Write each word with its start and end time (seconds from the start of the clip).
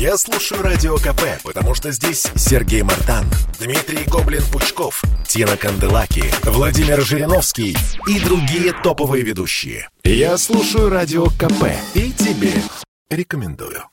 Я 0.00 0.16
слушаю 0.16 0.62
Радио 0.62 0.96
КП, 0.96 1.42
потому 1.44 1.74
что 1.74 1.92
здесь 1.92 2.26
Сергей 2.34 2.80
Мартан, 2.80 3.26
Дмитрий 3.58 4.06
Гоблин-Пучков, 4.06 5.02
Тина 5.28 5.58
Канделаки, 5.58 6.24
Владимир 6.42 7.02
Жириновский 7.02 7.76
и 8.08 8.18
другие 8.20 8.72
топовые 8.72 9.22
ведущие. 9.22 9.90
Я 10.02 10.38
слушаю 10.38 10.88
Радио 10.88 11.26
КП 11.26 11.66
и 11.92 12.12
тебе 12.12 12.54
рекомендую. 13.10 13.84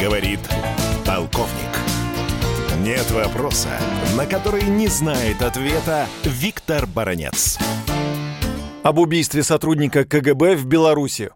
Говорит 0.00 0.40
полковник. 1.06 1.78
Нет 2.80 3.08
вопроса, 3.12 3.70
на 4.16 4.26
который 4.26 4.64
не 4.64 4.88
знает 4.88 5.42
ответа 5.42 6.08
Виктор 6.24 6.88
Баранец. 6.88 7.56
Об 8.84 8.98
убийстве 8.98 9.42
сотрудника 9.42 10.04
КГБ 10.04 10.56
в 10.56 10.66
Беларуси. 10.66 11.30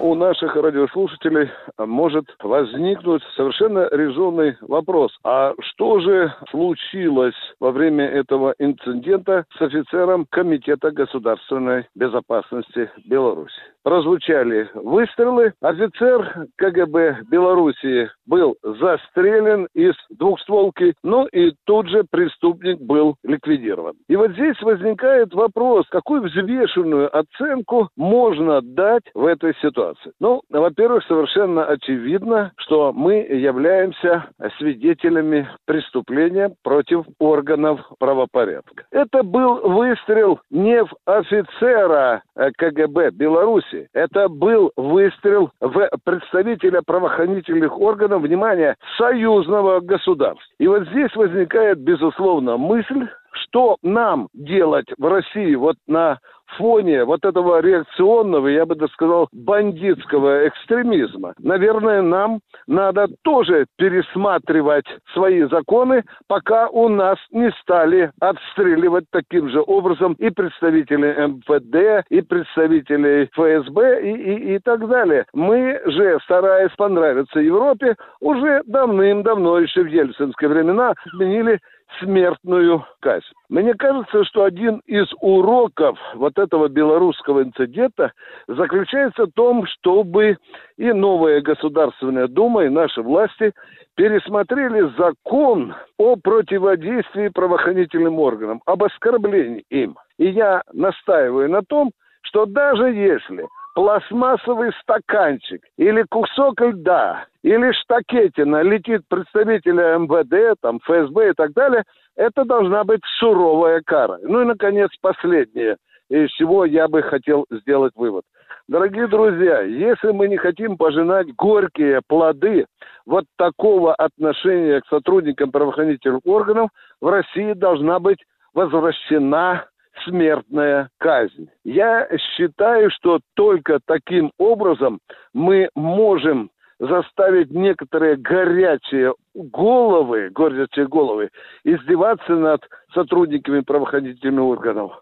У 0.00 0.14
наших 0.14 0.54
радиослушателей 0.54 1.50
может 1.76 2.24
возникнуть 2.40 3.22
совершенно 3.34 3.88
резонный 3.90 4.56
вопрос. 4.60 5.10
А 5.24 5.54
что 5.58 5.98
же 5.98 6.32
случилось 6.50 7.34
во 7.58 7.72
время 7.72 8.06
этого 8.06 8.54
инцидента 8.60 9.44
с 9.58 9.60
офицером 9.60 10.26
Комитета 10.30 10.92
государственной 10.92 11.86
безопасности 11.96 12.90
Беларуси? 13.06 13.60
прозвучали 13.88 14.68
выстрелы. 14.74 15.54
Офицер 15.62 16.46
КГБ 16.56 17.22
Белоруссии 17.30 18.10
был 18.26 18.54
застрелен 18.62 19.66
из 19.72 19.94
двухстволки, 20.10 20.92
ну 21.02 21.26
и 21.28 21.52
тут 21.64 21.88
же 21.88 22.04
преступник 22.10 22.78
был 22.82 23.16
ликвидирован. 23.24 23.94
И 24.08 24.16
вот 24.16 24.32
здесь 24.32 24.60
возникает 24.60 25.32
вопрос, 25.32 25.86
какую 25.88 26.20
взвешенную 26.24 27.08
оценку 27.16 27.88
можно 27.96 28.60
дать 28.60 29.04
в 29.14 29.24
этой 29.24 29.54
ситуации? 29.62 29.87
Ну, 30.20 30.42
во-первых, 30.50 31.04
совершенно 31.06 31.64
очевидно, 31.64 32.52
что 32.56 32.92
мы 32.92 33.14
являемся 33.14 34.26
свидетелями 34.58 35.48
преступления 35.66 36.54
против 36.62 37.04
органов 37.18 37.80
правопорядка. 37.98 38.84
Это 38.90 39.22
был 39.22 39.60
выстрел 39.68 40.40
не 40.50 40.84
в 40.84 40.90
офицера 41.06 42.22
КГБ 42.34 43.10
Беларуси, 43.12 43.38
Беларуси. 43.38 43.88
Это 43.92 44.28
был 44.28 44.72
выстрел 44.76 45.50
в 45.60 45.88
представителя 46.04 46.82
правоохранительных 46.82 47.78
органов, 47.78 48.22
внимание, 48.22 48.76
союзного 48.96 49.80
государства. 49.80 50.44
И 50.58 50.66
вот 50.66 50.88
здесь 50.88 51.14
возникает, 51.14 51.78
безусловно, 51.78 52.56
мысль, 52.56 53.08
что 53.32 53.76
нам 53.82 54.28
делать 54.34 54.86
в 54.98 55.06
России 55.06 55.54
вот 55.54 55.76
на 55.86 56.18
фоне 56.56 57.04
вот 57.04 57.24
этого 57.24 57.60
реакционного, 57.60 58.48
я 58.48 58.66
бы 58.66 58.74
так 58.74 58.90
сказал, 58.92 59.28
бандитского 59.32 60.48
экстремизма, 60.48 61.34
наверное, 61.38 62.02
нам 62.02 62.40
надо 62.66 63.08
тоже 63.22 63.66
пересматривать 63.76 64.86
свои 65.12 65.42
законы, 65.44 66.04
пока 66.26 66.68
у 66.68 66.88
нас 66.88 67.18
не 67.30 67.50
стали 67.62 68.10
отстреливать 68.20 69.04
таким 69.10 69.48
же 69.48 69.62
образом 69.66 70.14
и 70.14 70.30
представителей 70.30 71.14
МВД, 71.28 72.06
и 72.10 72.20
представителей 72.20 73.28
ФСБ 73.32 74.02
и, 74.02 74.10
и, 74.10 74.54
и 74.54 74.58
так 74.58 74.86
далее. 74.88 75.26
Мы 75.32 75.80
же, 75.86 76.18
стараясь 76.24 76.72
понравиться 76.76 77.40
Европе, 77.40 77.96
уже 78.20 78.62
давным-давно, 78.66 79.58
еще 79.60 79.82
в 79.82 79.86
ельцинские 79.86 80.50
времена, 80.50 80.94
сменили 81.10 81.58
смертную 82.00 82.84
казнь. 83.00 83.24
Мне 83.48 83.74
кажется, 83.74 84.24
что 84.24 84.44
один 84.44 84.80
из 84.86 85.06
уроков 85.20 85.98
вот 86.14 86.37
этого 86.38 86.68
белорусского 86.68 87.42
инцидента 87.42 88.12
заключается 88.46 89.26
в 89.26 89.32
том, 89.32 89.66
чтобы 89.66 90.36
и 90.76 90.92
новая 90.92 91.40
Государственная 91.40 92.28
Дума, 92.28 92.64
и 92.64 92.68
наши 92.68 93.02
власти 93.02 93.52
пересмотрели 93.96 94.90
закон 94.96 95.74
о 95.98 96.16
противодействии 96.16 97.28
правоохранительным 97.28 98.18
органам, 98.20 98.62
об 98.64 98.84
оскорблении 98.84 99.64
им. 99.70 99.96
И 100.18 100.28
я 100.28 100.62
настаиваю 100.72 101.50
на 101.50 101.62
том, 101.62 101.90
что 102.22 102.46
даже 102.46 102.90
если 102.90 103.46
пластмассовый 103.74 104.72
стаканчик 104.82 105.62
или 105.76 106.04
кусок 106.10 106.60
льда 106.60 107.26
или 107.42 107.70
штакетина 107.72 108.62
летит 108.62 109.02
представителя 109.08 109.98
МВД, 109.98 110.58
там, 110.60 110.80
ФСБ 110.80 111.30
и 111.30 111.32
так 111.32 111.52
далее, 111.52 111.84
это 112.16 112.44
должна 112.44 112.82
быть 112.82 113.00
суровая 113.20 113.80
кара. 113.86 114.18
Ну 114.22 114.42
и, 114.42 114.44
наконец, 114.44 114.90
последнее, 115.00 115.76
из 116.08 116.30
чего 116.30 116.64
я 116.64 116.88
бы 116.88 117.02
хотел 117.02 117.46
сделать 117.50 117.92
вывод. 117.96 118.24
Дорогие 118.68 119.06
друзья, 119.06 119.62
если 119.62 120.10
мы 120.10 120.28
не 120.28 120.36
хотим 120.36 120.76
пожинать 120.76 121.34
горькие 121.34 122.00
плоды 122.06 122.66
вот 123.06 123.24
такого 123.36 123.94
отношения 123.94 124.80
к 124.80 124.86
сотрудникам 124.88 125.50
правоохранительных 125.50 126.20
органов, 126.26 126.70
в 127.00 127.08
России 127.08 127.54
должна 127.54 127.98
быть 127.98 128.18
возвращена 128.52 129.66
смертная 130.04 130.90
казнь. 130.98 131.48
Я 131.64 132.08
считаю, 132.36 132.90
что 132.90 133.20
только 133.34 133.80
таким 133.84 134.32
образом 134.38 135.00
мы 135.32 135.70
можем 135.74 136.50
заставить 136.78 137.50
некоторые 137.50 138.16
горячие 138.16 139.14
головы, 139.34 140.30
горячие 140.30 140.86
головы, 140.86 141.30
издеваться 141.64 142.34
над 142.34 142.62
сотрудниками 142.94 143.60
правоохранительных 143.60 144.44
органов, 144.44 144.92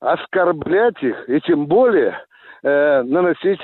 оскорблять 0.00 1.00
их 1.02 1.28
и 1.28 1.40
тем 1.40 1.66
более 1.66 2.18
э, 2.62 3.02
наносить 3.02 3.60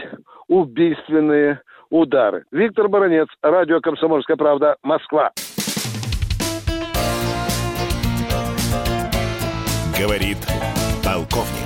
убийственные 0.48 1.60
удары. 1.90 2.44
Виктор 2.50 2.88
Баранец, 2.88 3.28
радио 3.42 3.80
«Комсомольская 3.80 4.36
правда», 4.36 4.76
Москва. 4.82 5.32
Говорит 9.98 10.38
полковник. 11.02 11.65